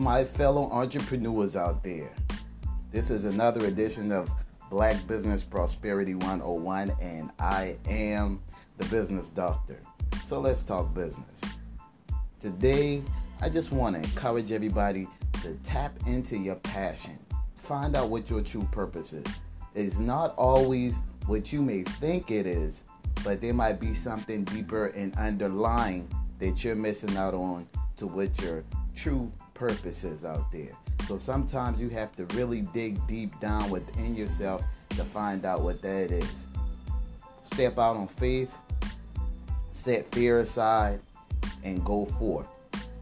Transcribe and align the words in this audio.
my 0.00 0.24
fellow 0.24 0.70
entrepreneurs 0.72 1.56
out 1.56 1.84
there. 1.84 2.10
This 2.90 3.10
is 3.10 3.26
another 3.26 3.66
edition 3.66 4.10
of 4.12 4.30
Black 4.70 5.06
Business 5.06 5.42
Prosperity 5.42 6.14
101, 6.14 6.92
and 7.02 7.30
I 7.38 7.76
am 7.86 8.40
the 8.78 8.86
business 8.86 9.28
doctor. 9.28 9.78
So 10.26 10.40
let's 10.40 10.62
talk 10.62 10.94
business. 10.94 11.42
Today, 12.40 13.02
I 13.42 13.50
just 13.50 13.72
want 13.72 13.94
to 13.94 14.00
encourage 14.00 14.52
everybody 14.52 15.06
to 15.42 15.52
tap 15.64 15.92
into 16.06 16.38
your 16.38 16.56
passion. 16.56 17.18
Find 17.56 17.94
out 17.94 18.08
what 18.08 18.30
your 18.30 18.40
true 18.40 18.66
purpose 18.72 19.12
is. 19.12 19.26
It's 19.74 19.98
not 19.98 20.34
always 20.36 20.98
what 21.26 21.52
you 21.52 21.60
may 21.60 21.82
think 21.82 22.30
it 22.30 22.46
is, 22.46 22.84
but 23.22 23.42
there 23.42 23.52
might 23.52 23.78
be 23.78 23.92
something 23.92 24.44
deeper 24.44 24.86
and 24.86 25.14
underlying 25.16 26.08
that 26.38 26.64
you're 26.64 26.74
missing 26.74 27.18
out 27.18 27.34
on 27.34 27.68
to 27.96 28.06
what 28.06 28.40
your 28.40 28.64
true 29.00 29.32
purpose 29.54 30.04
is 30.04 30.24
out 30.24 30.52
there. 30.52 30.76
So 31.08 31.18
sometimes 31.18 31.80
you 31.80 31.88
have 31.88 32.14
to 32.16 32.26
really 32.36 32.60
dig 32.60 33.04
deep 33.06 33.38
down 33.40 33.70
within 33.70 34.14
yourself 34.14 34.64
to 34.90 35.04
find 35.04 35.46
out 35.46 35.62
what 35.62 35.80
that 35.82 36.10
is. 36.10 36.46
Step 37.44 37.78
out 37.78 37.96
on 37.96 38.06
faith, 38.06 38.56
set 39.72 40.12
fear 40.12 40.40
aside, 40.40 41.00
and 41.64 41.84
go 41.84 42.04
forth. 42.06 42.48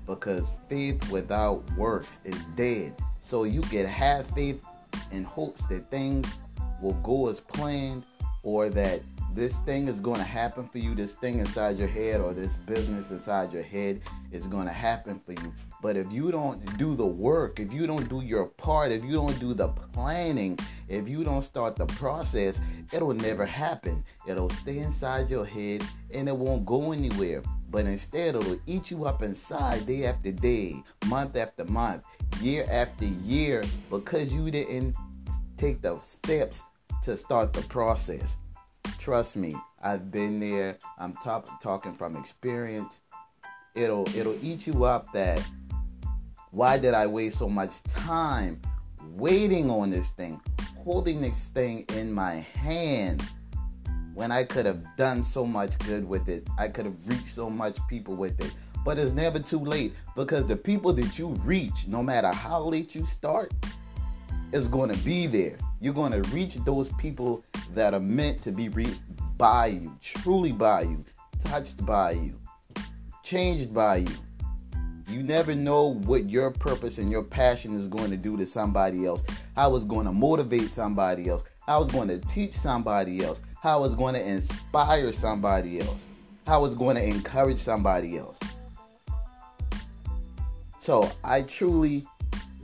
Because 0.07 0.51
faith 0.69 1.11
without 1.11 1.69
works 1.73 2.21
is 2.25 2.43
dead. 2.57 2.95
So 3.21 3.45
you 3.45 3.61
can 3.63 3.87
have 3.87 4.27
faith 4.29 4.65
in 5.11 5.25
hopes 5.25 5.67
that 5.67 5.91
things 5.91 6.33
will 6.81 6.95
go 6.95 7.29
as 7.29 7.41
planned 7.41 8.05
or 8.43 8.69
that 8.71 9.01
this 9.35 9.59
thing 9.61 9.89
is 9.89 10.01
going 10.01 10.19
to 10.19 10.25
happen 10.25 10.69
for 10.69 10.79
you, 10.79 10.95
this 10.95 11.17
thing 11.17 11.41
inside 11.41 11.77
your 11.77 11.89
head 11.89 12.21
or 12.21 12.33
this 12.33 12.57
business 12.57 13.11
inside 13.11 13.53
your 13.53 13.63
head 13.63 14.01
is 14.33 14.47
going 14.47 14.67
to 14.67 14.73
happen 14.73 15.19
for 15.19 15.33
you. 15.33 15.53
But 15.81 15.97
if 15.97 16.11
you 16.11 16.33
don't 16.33 16.77
do 16.77 16.95
the 16.95 17.07
work, 17.07 17.61
if 17.61 17.73
you 17.73 17.87
don't 17.87 18.09
do 18.09 18.21
your 18.21 18.47
part, 18.47 18.91
if 18.91 19.05
you 19.05 19.13
don't 19.13 19.39
do 19.39 19.55
the 19.55 19.69
planning, 19.69 20.59
if 20.89 21.09
you 21.09 21.23
don't 21.23 21.43
start 21.43 21.77
the 21.77 21.87
process, 21.87 22.61
it'll 22.93 23.15
never 23.15 23.47
happen. 23.47 24.05
It'll 24.27 24.51
stay 24.51 24.79
inside 24.79 25.31
your 25.31 25.45
head 25.45 25.85
and 26.13 26.29
it 26.29 26.37
won't 26.37 26.67
go 26.67 26.91
anywhere. 26.93 27.43
But 27.71 27.87
instead, 27.87 28.35
it'll 28.35 28.59
eat 28.67 28.91
you 28.91 29.05
up 29.05 29.23
inside 29.23 29.87
day 29.87 30.07
after 30.07 30.33
day, 30.33 30.83
month 31.07 31.37
after 31.37 31.65
month, 31.65 32.05
year 32.41 32.67
after 32.71 33.05
year 33.05 33.63
because 33.91 34.35
you 34.35 34.51
didn't 34.51 34.97
take 35.57 35.81
the 35.83 36.01
steps 36.01 36.65
to 37.03 37.17
start 37.17 37.53
the 37.53 37.63
process. 37.63 38.39
Trust 38.99 39.37
me, 39.37 39.55
I've 39.83 40.11
been 40.11 40.41
there. 40.41 40.79
I'm 40.99 41.13
top, 41.15 41.63
talking 41.63 41.93
from 41.93 42.17
experience. 42.17 43.03
It'll 43.75 44.09
it'll 44.17 44.39
eat 44.43 44.67
you 44.67 44.85
up 44.85 45.13
that 45.13 45.47
why 46.51 46.79
did 46.79 46.95
I 46.95 47.07
waste 47.07 47.39
so 47.39 47.49
much 47.49 47.83
time 47.85 48.61
waiting 49.13 49.71
on 49.71 49.91
this 49.91 50.11
thing, 50.11 50.41
holding 50.79 51.21
this 51.21 51.49
thing 51.49 51.85
in 51.95 52.13
my 52.13 52.35
hand 52.35 53.23
when 54.15 54.33
I 54.33 54.45
could 54.45 54.65
have 54.65 54.83
done 54.97 55.25
so 55.25 55.45
much 55.45 55.79
good 55.81 56.09
with 56.09 56.29
it? 56.29 56.49
I 56.59 56.69
could 56.69 56.87
have 56.87 57.09
reached 57.09 57.27
so 57.27 57.51
much 57.51 57.79
people 57.89 58.17
with 58.17 58.41
it. 58.41 58.55
But 58.85 58.99
it's 58.99 59.13
never 59.13 59.39
too 59.39 59.59
late 59.59 59.93
because 60.17 60.47
the 60.47 60.57
people 60.57 60.93
that 60.95 61.19
you 61.19 61.29
reach, 61.45 61.87
no 61.87 62.03
matter 62.03 62.33
how 62.33 62.63
late 62.63 62.95
you 62.95 63.05
start, 63.05 63.53
is 64.53 64.67
going 64.69 64.91
to 64.91 65.05
be 65.05 65.27
there. 65.27 65.59
You're 65.81 65.93
going 65.93 66.13
to 66.13 66.23
reach 66.31 66.55
those 66.65 66.89
people 66.95 67.45
that 67.75 67.93
are 67.93 68.01
meant 68.01 68.41
to 68.43 68.53
be 68.53 68.71
reached 68.71 69.03
by 69.37 69.67
you, 69.67 69.97
truly 70.01 70.53
by 70.53 70.83
you, 70.83 71.05
touched 71.45 71.85
by 71.85 72.13
you, 72.13 72.41
changed 73.23 73.75
by 73.75 73.97
you. 73.97 74.17
You 75.09 75.23
never 75.23 75.55
know 75.55 75.95
what 75.95 76.29
your 76.29 76.51
purpose 76.51 76.99
and 76.99 77.11
your 77.11 77.23
passion 77.23 77.79
is 77.79 77.89
going 77.89 78.11
to 78.11 78.17
do 78.17 78.37
to 78.37 78.45
somebody 78.45 79.07
else, 79.07 79.23
how 79.57 79.75
it's 79.75 79.87
going 79.87 80.05
to 80.05 80.13
motivate 80.13 80.69
somebody 80.69 81.31
else, 81.31 81.45
how 81.67 81.83
it's 81.83 81.93
going 81.93 82.09
to 82.09 82.19
teach 82.19 82.53
somebody 82.53 83.25
else, 83.25 83.41
how 83.63 83.85
it's 83.85 83.95
going 83.95 84.15
to 84.15 84.27
inspire 84.27 85.13
somebody 85.15 85.81
else, 85.81 86.05
how 86.47 86.65
it's 86.67 86.75
going 86.75 86.97
to 86.97 87.05
encourage 87.05 87.59
somebody 87.59 88.19
else. 88.19 88.39
So 90.79 91.11
I 91.25 91.43
truly 91.43 92.07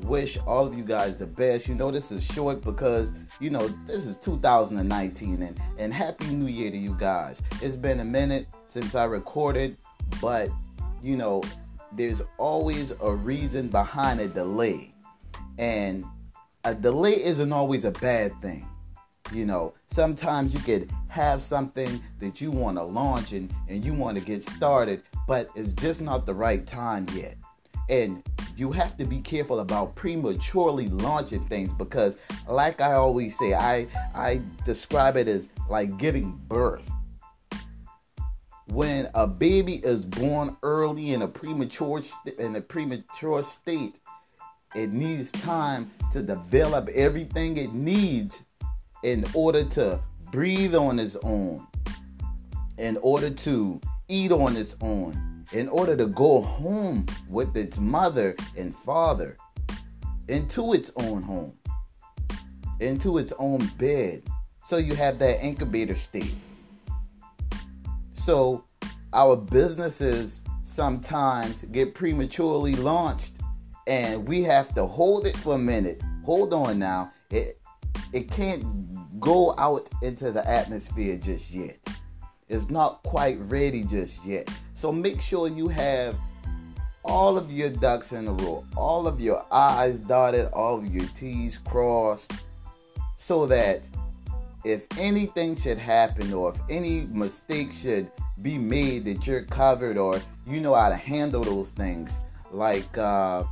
wish 0.03 0.37
all 0.47 0.67
of 0.67 0.77
you 0.77 0.85
guys 0.85 1.17
the 1.17 1.27
best. 1.27 1.69
You 1.69 1.75
know, 1.75 1.91
this 1.91 2.13
is 2.13 2.25
short 2.25 2.63
because, 2.63 3.13
you 3.41 3.51
know, 3.51 3.69
this 3.87 4.05
is 4.07 4.19
2019 4.19 5.43
and, 5.43 5.61
and 5.79 5.95
Happy 5.95 6.27
New 6.27 6.47
Year 6.47 6.71
to 6.71 6.77
you 6.77 6.95
guys. 6.99 7.41
It's 7.63 7.77
been 7.77 8.01
a 8.01 8.05
minute 8.05 8.49
since 8.67 8.95
I 8.95 9.05
recorded, 9.05 9.79
but, 10.21 10.51
you 11.03 11.17
know, 11.17 11.43
there's 11.97 12.23
always 12.39 12.93
a 13.01 13.13
reason 13.13 13.69
behind 13.69 14.21
a 14.21 14.29
delay. 14.29 14.95
And 15.59 16.05
a 16.65 16.75
delay 16.75 17.23
isn't 17.23 17.53
always 17.53 17.85
a 17.85 17.93
bad 17.93 18.33
thing. 18.41 18.69
You 19.33 19.47
know, 19.47 19.75
sometimes 19.89 20.53
you 20.55 20.61
could 20.61 20.91
have 21.09 21.41
something 21.41 22.01
that 22.19 22.41
you 22.41 22.51
want 22.51 22.77
to 22.77 22.85
launch 22.85 23.33
and, 23.33 23.53
and 23.69 23.85
you 23.85 23.95
want 23.95 24.19
to 24.19 24.25
get 24.25 24.43
started, 24.43 25.03
but 25.27 25.49
it's 25.55 25.73
just 25.73 26.03
not 26.03 26.27
the 26.27 26.35
right 26.35 26.67
time 26.67 27.07
yet. 27.15 27.37
And 27.89 28.23
you 28.57 28.71
have 28.73 28.97
to 28.99 29.05
be 29.05 29.21
careful 29.21 29.61
about 29.61 29.95
prematurely 29.95 30.89
launching 30.89 31.45
things 31.47 31.73
because 31.73 32.17
like 32.47 32.81
I 32.81 32.95
always 32.95 33.39
say, 33.39 33.55
I 33.55 33.87
I 34.15 34.41
describe 34.65 35.17
it 35.17 35.29
as 35.29 35.49
like 35.69 35.97
giving 35.99 36.39
birth. 36.49 36.91
When 38.67 39.11
a 39.15 39.27
baby 39.27 39.75
is 39.77 40.07
born 40.07 40.57
early 40.63 41.13
in 41.13 41.21
a 41.21 41.29
premature 41.29 42.01
st- 42.01 42.39
in 42.39 42.57
a 42.57 42.63
premature 42.63 43.43
state, 43.43 43.99
it 44.75 44.91
needs 44.91 45.31
time 45.33 45.91
to 46.13 46.23
develop 46.23 46.89
everything 46.95 47.59
it 47.59 47.75
needs 47.75 48.45
in 49.03 49.27
order 49.35 49.65
to 49.65 50.01
breathe 50.33 50.75
on 50.75 50.99
its 50.99 51.15
own, 51.23 51.67
in 52.79 52.97
order 53.03 53.29
to 53.31 53.81
eat 54.09 54.33
on 54.33 54.57
its 54.57 54.77
own, 54.81 55.45
in 55.53 55.69
order 55.69 55.95
to 55.95 56.07
go 56.07 56.41
home 56.41 57.05
with 57.29 57.55
its 57.57 57.79
mother 57.79 58.35
and 58.57 58.75
father 58.75 59.37
into 60.29 60.73
its 60.73 60.91
own 60.97 61.23
home, 61.23 61.53
into 62.81 63.19
its 63.19 63.33
own 63.39 63.67
bed. 63.79 64.23
So 64.65 64.79
you 64.79 64.95
have 64.95 65.19
that 65.19 65.45
incubator 65.45 65.97
state. 65.97 66.35
So 68.25 68.65
our 69.13 69.37
businesses 69.37 70.41
sometimes 70.63 71.61
get 71.61 71.95
prematurely 71.95 72.75
launched 72.75 73.37
and 73.87 74.27
we 74.27 74.43
have 74.45 74.75
to 74.77 74.87
hold 74.87 75.27
it 75.27 75.37
for 75.37 75.57
a 75.57 75.59
minute. 75.59 76.03
Hold 76.25 76.55
on 76.55 76.79
now. 76.79 77.13
It 77.31 77.61
it 78.15 78.31
can't 78.31 79.21
go 79.21 79.55
out 79.59 79.91
into 80.01 80.31
the 80.31 80.49
atmosphere 80.49 81.19
just 81.19 81.51
yet 81.51 81.79
It's 82.49 82.71
not 82.71 83.03
quite 83.03 83.37
ready 83.41 83.85
just 83.85 84.25
yet. 84.25 84.49
So 84.73 84.91
make 84.91 85.21
sure 85.21 85.47
you 85.47 85.69
have 85.69 86.17
all 87.05 87.37
of 87.37 87.53
your 87.53 87.69
ducks 87.69 88.13
in 88.13 88.27
a 88.27 88.33
row, 88.33 88.65
all 88.75 89.07
of 89.07 89.21
your 89.21 89.45
I's 89.53 90.01
dotted, 90.01 90.47
all 90.47 90.79
of 90.79 90.87
your 90.87 91.07
T's 91.09 91.59
crossed, 91.59 92.33
so 93.19 93.45
that 93.45 93.87
if 94.65 94.87
anything 94.99 95.57
should 95.57 95.79
happen 95.79 96.33
or 96.33 96.53
if 96.53 96.61
any 96.71 97.07
mistake 97.11 97.71
should 97.71 98.11
be 98.43 98.59
made, 98.59 99.05
that 99.05 99.27
you're 99.27 99.43
covered 99.43 99.99
or 99.99 100.21
you 100.47 100.61
know 100.61 100.75
how 100.75 100.89
to 100.89 100.97
handle 100.97 101.43
those 101.43 101.71
things, 101.71 102.21
like 102.51 102.97
uh, 102.97 103.45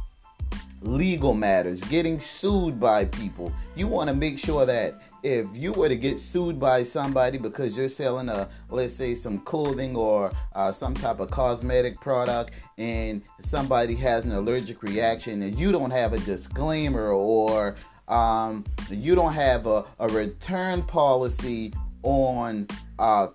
legal 0.80 1.34
matters, 1.34 1.82
getting 1.84 2.18
sued 2.18 2.80
by 2.80 3.04
people. 3.04 3.52
You 3.76 3.86
want 3.86 4.08
to 4.08 4.16
make 4.16 4.38
sure 4.38 4.66
that 4.66 5.00
if 5.22 5.47
you 5.54 5.72
were 5.72 5.88
to 5.88 5.97
get 5.97 6.18
sued 6.18 6.59
by 6.59 6.82
somebody 6.82 7.38
because 7.38 7.76
you're 7.76 7.88
selling 7.88 8.28
a 8.28 8.48
let's 8.70 8.94
say 8.94 9.15
some 9.15 9.38
clothing 9.38 9.94
or 9.94 10.32
uh, 10.54 10.72
some 10.72 10.94
type 10.94 11.20
of 11.20 11.30
cosmetic 11.30 12.00
product 12.00 12.53
and 12.78 13.22
somebody 13.41 13.94
has 13.94 14.24
an 14.24 14.32
allergic 14.32 14.82
reaction 14.82 15.42
and 15.42 15.58
you 15.58 15.70
don't 15.70 15.92
have 15.92 16.12
a 16.12 16.18
disclaimer 16.20 17.10
or 17.10 17.76
um, 18.09 18.65
you 18.91 19.15
don't 19.15 19.33
have 19.33 19.66
a, 19.66 19.84
a 19.99 20.09
return 20.09 20.83
policy 20.83 21.72
on 22.03 22.66
uh, 22.99 23.28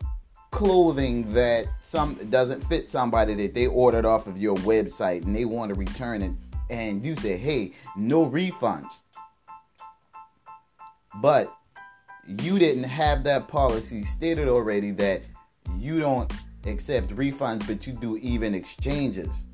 clothing 0.52 1.34
that 1.34 1.66
some 1.82 2.16
doesn't 2.30 2.62
fit 2.64 2.90
somebody 2.90 3.34
that 3.34 3.54
they 3.54 3.68
ordered 3.68 4.06
off 4.06 4.28
of 4.28 4.38
your 4.38 4.56
website 4.58 5.24
and 5.24 5.36
they 5.36 5.46
want 5.46 5.70
to 5.70 5.76
return 5.76 6.22
it 6.22 6.32
and 6.70 7.06
you 7.06 7.16
say 7.16 7.38
hey 7.38 7.72
no 7.96 8.26
refunds 8.26 9.02
but 11.22 11.54
you 12.28 12.60
didn't 12.60 12.84
have 12.84 13.24
that 13.24 13.48
policy 13.48 14.04
stated 14.04 14.48
already 14.48 14.92
that 14.92 15.22
you 15.78 16.00
don't 16.00 16.32
accept 16.66 17.10
refunds, 17.10 17.66
but 17.66 17.88
you 17.88 17.94
do 17.94 18.18
even 18.18 18.54
exchanges. 18.54 19.48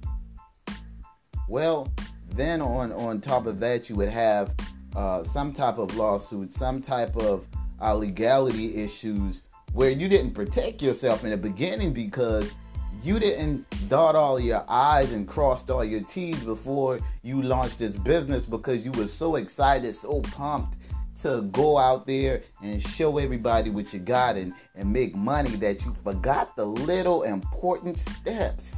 Well, 1.48 1.92
then 2.32 2.62
on 2.62 2.92
on 2.92 3.22
top 3.22 3.46
of 3.46 3.60
that, 3.60 3.90
you 3.90 3.96
would 3.96 4.10
have 4.10 4.54
uh, 4.96 5.24
some 5.24 5.52
type 5.52 5.78
of 5.78 5.96
lawsuit, 5.96 6.54
some 6.54 6.82
type 6.82 7.16
of 7.18 7.48
uh, 7.82 7.94
legality 7.94 8.84
issues 8.84 9.44
where 9.74 9.90
you 9.90 10.08
didn't 10.08 10.34
protect 10.34 10.82
yourself 10.82 11.24
in 11.24 11.32
the 11.32 11.38
beginning 11.38 11.94
because 11.94 12.54
you 13.02 13.20
didn't 13.20 13.66
dot 13.90 14.16
all 14.16 14.40
your 14.40 14.64
I's 14.68 15.12
and 15.12 15.28
crossed 15.28 15.70
all 15.70 15.84
your 15.84 16.02
T's 16.02 16.42
before 16.44 17.00
you 17.22 17.42
launched 17.42 17.80
this 17.80 17.98
business 17.98 18.46
because 18.46 18.86
you 18.86 18.92
were 18.92 19.08
so 19.08 19.36
excited, 19.36 19.94
so 19.94 20.22
pumped 20.22 20.78
to 21.22 21.42
go 21.52 21.78
out 21.78 22.06
there 22.06 22.42
and 22.62 22.82
show 22.82 23.18
everybody 23.18 23.70
what 23.70 23.94
you 23.94 24.00
got 24.00 24.36
and, 24.36 24.54
and 24.76 24.92
make 24.92 25.16
money 25.16 25.56
that 25.58 25.86
you 25.86 25.94
forgot 25.94 26.56
the 26.56 26.66
little 26.66 27.24
important 27.24 28.00
steps 28.00 28.78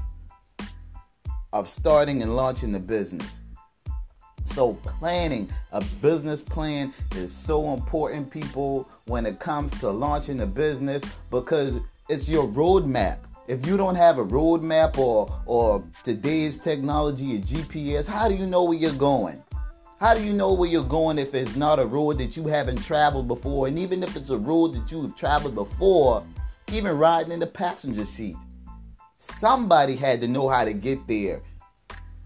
of 1.54 1.70
starting 1.70 2.22
and 2.22 2.36
launching 2.36 2.72
the 2.72 2.80
business. 2.80 3.42
So, 4.46 4.76
planning 4.76 5.50
a 5.72 5.84
business 6.02 6.42
plan 6.42 6.94
is 7.16 7.34
so 7.34 7.74
important, 7.74 8.32
people, 8.32 8.88
when 9.06 9.26
it 9.26 9.40
comes 9.40 9.78
to 9.80 9.90
launching 9.90 10.40
a 10.42 10.46
business 10.46 11.04
because 11.32 11.80
it's 12.08 12.30
your 12.30 12.48
roadmap. 12.48 13.18
If 13.48 13.66
you 13.66 13.76
don't 13.76 13.96
have 13.96 14.20
a 14.20 14.24
roadmap 14.24 14.98
or 14.98 15.28
or 15.46 15.84
today's 16.04 16.58
technology, 16.60 17.38
a 17.38 17.40
GPS, 17.40 18.08
how 18.08 18.30
do 18.30 18.36
you 18.36 18.46
know 18.46 18.64
where 18.64 18.78
you're 18.78 18.94
going? 18.94 19.44
How 20.00 20.14
do 20.14 20.24
you 20.24 20.34
know 20.34 20.54
where 20.54 20.70
you're 20.70 20.84
going 20.84 21.18
if 21.18 21.34
it's 21.34 21.56
not 21.56 21.80
a 21.80 21.86
road 21.86 22.20
that 22.20 22.38
you 22.38 22.48
haven't 22.48 22.84
traveled 22.84 23.28
before? 23.28 23.68
And 23.68 23.80
even 23.80 24.04
if 24.04 24.16
it's 24.16 24.30
a 24.30 24.38
road 24.38 24.74
that 24.74 24.92
you 24.92 25.02
have 25.02 25.16
traveled 25.16 25.56
before, 25.56 26.24
even 26.72 26.98
riding 26.98 27.32
in 27.32 27.40
the 27.40 27.48
passenger 27.48 28.06
seat, 28.06 28.36
somebody 29.18 29.96
had 29.96 30.22
to 30.22 30.28
know 30.28 30.48
how 30.50 30.66
to 30.66 30.74
get 30.74 31.08
there 31.08 31.42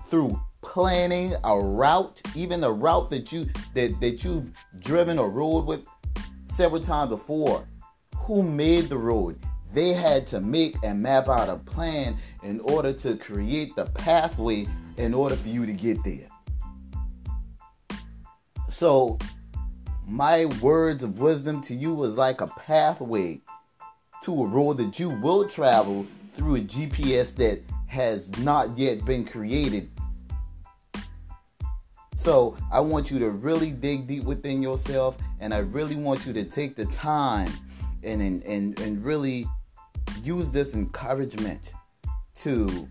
through 0.07 0.39
planning 0.62 1.34
a 1.44 1.60
route, 1.60 2.22
even 2.36 2.62
the 2.62 2.72
route 2.72 3.10
that 3.10 3.32
you 3.32 3.50
that, 3.74 4.00
that 4.02 4.24
you've 4.24 4.52
driven 4.80 5.20
or 5.20 5.30
rode 5.30 5.66
with 5.66 5.88
several 6.46 6.82
times 6.82 7.10
before. 7.10 7.68
Who 8.18 8.44
made 8.44 8.90
the 8.90 8.98
road? 8.98 9.40
They 9.74 9.94
had 9.94 10.26
to 10.28 10.42
make 10.42 10.76
and 10.84 11.02
map 11.02 11.30
out 11.30 11.50
a 11.50 11.58
plan 11.58 12.18
in 12.44 12.60
order 12.62 12.92
to 12.94 13.16
create 13.18 13.76
the 13.76 13.86
pathway 13.86 14.68
in 14.98 15.14
order 15.14 15.36
for 15.36 15.50
you 15.50 15.66
to 15.66 15.74
get 15.74 16.04
there. 16.04 16.28
So, 18.68 19.18
my 20.06 20.46
words 20.62 21.04
of 21.04 21.20
wisdom 21.20 21.62
to 21.62 21.76
you 21.76 21.94
was 21.94 22.18
like 22.18 22.42
a 22.42 22.48
pathway 22.48 23.42
to 24.24 24.44
a 24.44 24.46
road 24.46 24.78
that 24.78 25.00
you 25.00 25.10
will 25.10 25.48
travel 25.48 26.06
through 26.34 26.56
a 26.56 26.62
GPS 26.62 27.36
that 27.36 27.62
has 27.88 28.36
not 28.40 28.78
yet 28.78 29.06
been 29.06 29.26
created 29.26 29.90
so 32.30 32.56
I 32.72 32.80
want 32.80 33.10
you 33.10 33.18
to 33.18 33.31
really 33.31 33.72
dig 33.72 34.06
deep 34.06 34.24
within 34.24 34.62
yourself, 34.62 35.18
and 35.40 35.52
I 35.52 35.62
really 35.62 35.96
want 35.96 36.28
you 36.28 36.34
to 36.34 36.44
take 36.44 36.76
the 36.76 36.86
time 36.86 37.52
and 38.04 38.22
and 38.22 38.44
and, 38.44 38.80
and 38.80 39.04
really 39.04 39.48
use 40.22 40.52
this 40.52 40.76
encouragement 40.76 41.74
to 42.36 42.88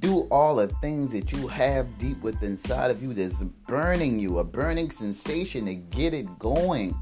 do 0.00 0.22
all 0.32 0.56
the 0.56 0.66
things 0.66 1.12
that 1.12 1.30
you 1.30 1.46
have 1.46 1.96
deep 1.98 2.20
within 2.22 2.50
inside 2.50 2.90
of 2.90 3.00
you 3.00 3.14
that's 3.14 3.44
burning 3.68 4.18
you, 4.18 4.40
a 4.40 4.44
burning 4.44 4.90
sensation 4.90 5.66
to 5.66 5.76
get 5.76 6.12
it 6.12 6.26
going. 6.40 6.92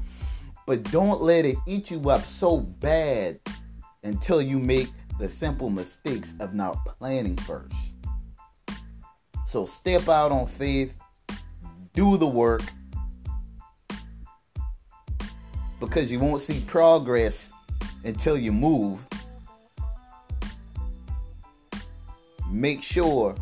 But 0.67 0.83
don't 0.91 1.23
let 1.23 1.47
it 1.47 1.57
eat 1.65 1.89
you 1.89 2.11
up 2.11 2.25
so 2.25 2.57
bad 2.57 3.39
until 4.03 4.39
you 4.39 4.59
make 4.59 4.89
the 5.17 5.27
simple 5.27 5.71
mistakes 5.71 6.35
of 6.39 6.53
not 6.53 6.85
planning 6.85 7.37
first. 7.37 7.95
So 9.47 9.65
step 9.65 10.07
out 10.07 10.31
on 10.31 10.45
faith 10.45 11.02
do 11.93 12.17
the 12.17 12.27
work 12.27 12.61
because 15.79 16.11
you 16.11 16.19
won't 16.19 16.41
see 16.41 16.61
progress 16.61 17.51
until 18.03 18.37
you 18.37 18.51
move. 18.51 19.05
Make 22.49 22.83
sure 22.83 23.35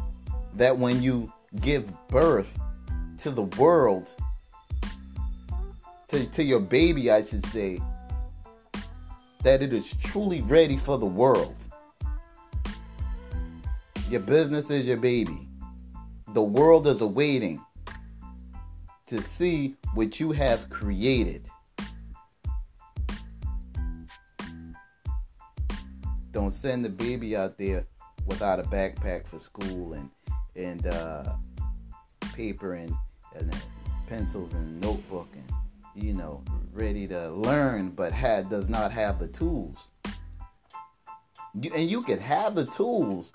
that 0.56 0.78
when 0.78 1.02
you 1.02 1.32
give 1.62 1.92
birth 2.08 2.60
to 3.20 3.32
the 3.32 3.44
world, 3.44 4.14
to, 6.10 6.26
to 6.32 6.44
your 6.44 6.60
baby, 6.60 7.12
I 7.12 7.24
should 7.24 7.46
say, 7.46 7.80
that 9.44 9.62
it 9.62 9.74
is 9.74 9.96
truly 9.96 10.42
ready 10.42 10.78
for 10.78 10.98
the 10.98 11.06
world. 11.06 11.56
Your 14.10 14.22
business 14.22 14.70
is 14.70 14.88
your 14.88 14.98
baby. 14.98 15.48
The 16.34 16.44
world 16.44 16.86
is 16.88 17.02
awaiting 17.02 17.62
to 19.12 19.22
see 19.22 19.76
what 19.94 20.22
you 20.22 20.32
have 20.32 20.70
created. 20.70 21.50
Don't 26.32 26.54
send 26.54 26.86
the 26.86 26.90
baby 26.90 27.36
out 27.36 27.58
there 27.58 27.86
without 28.26 28.62
a 28.62 28.64
backpack 28.64 29.28
for 29.28 29.38
school 29.38 29.92
and 29.92 30.10
and 30.56 30.88
uh, 30.88 31.34
paper 32.34 32.76
and, 32.76 32.94
and 33.36 33.54
pencils 34.08 34.54
and 34.54 34.80
notebook 34.80 35.28
and 35.34 35.52
you 35.94 36.14
know 36.14 36.42
ready 36.72 37.06
to 37.06 37.32
learn, 37.32 37.90
but 37.90 38.14
had 38.14 38.50
does 38.50 38.70
not 38.70 38.94
have 38.94 39.20
the 39.20 39.28
tools. 39.28 39.90
You, 41.54 41.70
and 41.76 41.92
you 41.92 42.02
can 42.02 42.20
have 42.20 42.56
the 42.56 42.66
tools, 42.66 43.34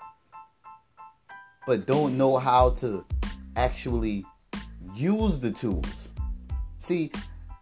but 1.67 1.85
don't 1.85 2.17
know 2.17 2.39
how 2.39 2.71
to 2.81 3.05
actually 3.55 4.25
use 4.97 5.39
the 5.39 5.51
tools. 5.51 6.11
See, 6.79 7.11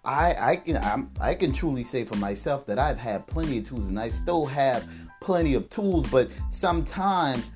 I 0.03 0.35
I 0.39 0.55
can 0.57 0.77
I'm, 0.77 1.11
I 1.19 1.35
can 1.35 1.51
truly 1.51 1.83
say 1.83 2.05
for 2.05 2.15
myself 2.17 2.65
that 2.67 2.79
I've 2.79 2.99
had 2.99 3.27
plenty 3.27 3.59
of 3.59 3.65
tools 3.65 3.87
and 3.87 3.99
I 3.99 4.09
still 4.09 4.45
have 4.45 4.87
plenty 5.21 5.55
of 5.55 5.69
tools, 5.69 6.07
but 6.07 6.29
sometimes 6.51 7.51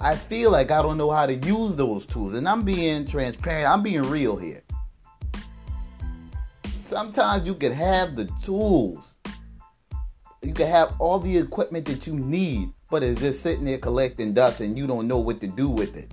I 0.00 0.16
feel 0.16 0.50
like 0.50 0.72
I 0.72 0.82
don't 0.82 0.98
know 0.98 1.10
how 1.10 1.26
to 1.26 1.34
use 1.34 1.76
those 1.76 2.06
tools. 2.06 2.34
And 2.34 2.48
I'm 2.48 2.64
being 2.64 3.06
transparent. 3.06 3.68
I'm 3.68 3.84
being 3.84 4.02
real 4.02 4.36
here. 4.36 4.62
Sometimes 6.80 7.46
you 7.46 7.54
can 7.54 7.72
have 7.72 8.16
the 8.16 8.24
tools. 8.42 9.14
You 10.42 10.52
can 10.52 10.66
have 10.66 10.96
all 10.98 11.20
the 11.20 11.38
equipment 11.38 11.84
that 11.86 12.08
you 12.08 12.14
need, 12.18 12.72
but 12.90 13.04
it's 13.04 13.20
just 13.20 13.42
sitting 13.42 13.64
there 13.64 13.78
collecting 13.78 14.32
dust 14.32 14.60
and 14.60 14.76
you 14.76 14.88
don't 14.88 15.06
know 15.06 15.18
what 15.18 15.40
to 15.40 15.46
do 15.46 15.68
with 15.68 15.96
it. 15.96 16.10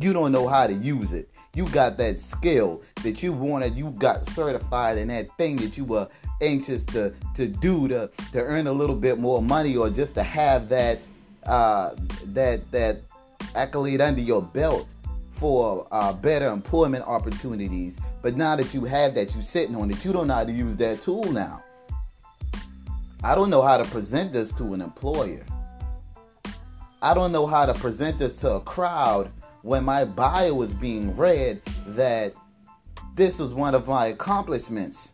You 0.00 0.12
don't 0.12 0.32
know 0.32 0.48
how 0.48 0.66
to 0.66 0.72
use 0.72 1.12
it 1.12 1.30
you 1.54 1.68
got 1.70 1.96
that 1.98 2.20
skill 2.20 2.82
that 3.02 3.22
you 3.22 3.32
wanted, 3.32 3.74
you 3.74 3.90
got 3.98 4.26
certified 4.28 4.98
in 4.98 5.08
that 5.08 5.28
thing 5.36 5.56
that 5.56 5.76
you 5.76 5.84
were 5.84 6.08
anxious 6.40 6.84
to 6.86 7.12
to 7.34 7.48
do 7.48 7.88
to 7.88 8.10
to 8.32 8.40
earn 8.40 8.66
a 8.66 8.72
little 8.72 8.94
bit 8.94 9.18
more 9.18 9.42
money 9.42 9.76
or 9.76 9.90
just 9.90 10.14
to 10.14 10.22
have 10.22 10.68
that 10.68 11.08
uh, 11.44 11.90
that 12.26 12.70
that 12.70 13.00
accolade 13.56 14.00
under 14.00 14.20
your 14.20 14.42
belt 14.42 14.86
for 15.30 15.86
uh, 15.90 16.12
better 16.12 16.46
employment 16.48 17.04
opportunities. 17.06 17.98
But 18.22 18.36
now 18.36 18.54
that 18.56 18.74
you 18.74 18.84
have 18.84 19.14
that, 19.14 19.34
you're 19.34 19.42
sitting 19.42 19.74
on 19.74 19.90
it, 19.90 20.04
you 20.04 20.12
don't 20.12 20.26
know 20.26 20.34
how 20.34 20.44
to 20.44 20.52
use 20.52 20.76
that 20.76 21.00
tool 21.00 21.24
now. 21.32 21.62
I 23.24 23.34
don't 23.34 23.50
know 23.50 23.62
how 23.62 23.76
to 23.76 23.84
present 23.84 24.32
this 24.32 24.52
to 24.52 24.74
an 24.74 24.82
employer. 24.82 25.44
I 27.02 27.14
don't 27.14 27.32
know 27.32 27.46
how 27.46 27.64
to 27.64 27.74
present 27.74 28.18
this 28.18 28.36
to 28.40 28.52
a 28.52 28.60
crowd 28.60 29.32
when 29.62 29.84
my 29.84 30.04
bio 30.04 30.54
was 30.54 30.74
being 30.74 31.16
read 31.16 31.60
that 31.88 32.34
this 33.14 33.38
was 33.38 33.52
one 33.52 33.74
of 33.74 33.88
my 33.88 34.06
accomplishments. 34.06 35.12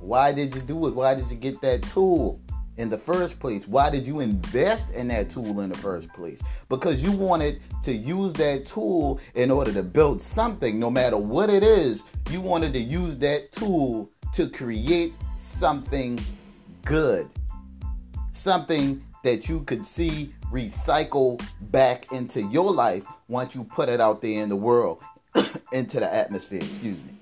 Why 0.00 0.32
did 0.32 0.54
you 0.54 0.60
do 0.60 0.86
it? 0.86 0.94
Why 0.94 1.14
did 1.14 1.30
you 1.30 1.36
get 1.36 1.62
that 1.62 1.82
tool 1.82 2.40
in 2.76 2.88
the 2.88 2.98
first 2.98 3.40
place? 3.40 3.66
Why 3.66 3.88
did 3.88 4.06
you 4.06 4.20
invest 4.20 4.90
in 4.90 5.08
that 5.08 5.30
tool 5.30 5.60
in 5.60 5.70
the 5.70 5.78
first 5.78 6.12
place? 6.12 6.42
Because 6.68 7.02
you 7.02 7.12
wanted 7.12 7.60
to 7.84 7.92
use 7.92 8.32
that 8.34 8.66
tool 8.66 9.20
in 9.34 9.50
order 9.50 9.72
to 9.72 9.82
build 9.82 10.20
something, 10.20 10.78
no 10.78 10.90
matter 10.90 11.16
what 11.16 11.48
it 11.48 11.62
is. 11.62 12.04
You 12.30 12.40
wanted 12.40 12.72
to 12.74 12.80
use 12.80 13.16
that 13.18 13.52
tool 13.52 14.10
to 14.34 14.48
create 14.50 15.14
something 15.36 16.20
good, 16.84 17.28
something 18.32 19.02
that 19.24 19.48
you 19.48 19.62
could 19.62 19.84
see 19.84 20.32
recycle 20.52 21.44
back 21.60 22.12
into 22.12 22.42
your 22.42 22.70
life 22.70 23.04
once 23.26 23.54
you 23.54 23.64
put 23.64 23.88
it 23.88 24.00
out 24.00 24.22
there 24.22 24.42
in 24.42 24.48
the 24.48 24.56
world, 24.56 25.02
into 25.72 25.98
the 25.98 26.14
atmosphere, 26.14 26.60
excuse 26.60 26.98
me. 27.02 27.12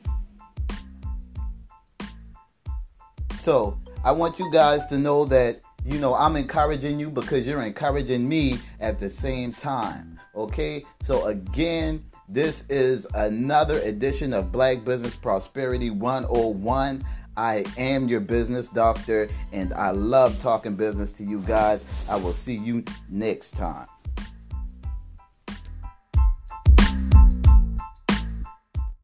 So, 3.39 3.79
I 4.05 4.13
want 4.13 4.39
you 4.39 4.51
guys 4.53 4.87
to 4.87 4.99
know 4.99 5.25
that, 5.27 5.61
you 5.85 5.99
know, 5.99 6.15
I'm 6.15 6.37
encouraging 6.37 7.01
you 7.01 7.11
because 7.11 7.47
you're 7.47 7.63
encouraging 7.63 8.29
me 8.29 8.59
at 8.81 8.99
the 8.99 9.11
same 9.11 9.53
time. 9.53 10.21
Okay? 10.35 10.85
So, 11.01 11.27
again, 11.27 12.05
this 12.29 12.65
is 12.69 13.07
another 13.15 13.79
edition 13.81 14.33
of 14.33 14.53
Black 14.53 14.85
Business 14.85 15.15
Prosperity 15.15 15.91
101. 15.91 17.03
I 17.37 17.65
am 17.79 18.09
your 18.09 18.21
business 18.21 18.69
doctor, 18.69 19.29
and 19.53 19.73
I 19.75 19.91
love 19.91 20.39
talking 20.39 20.75
business 20.75 21.13
to 21.15 21.25
you 21.25 21.41
guys. 21.41 21.85
I 22.09 22.17
will 22.17 22.33
see 22.33 22.57
you 22.57 22.85
next 23.09 23.53
time. 23.53 23.87